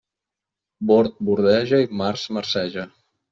[0.91, 2.89] Bord bordeja i març marceja.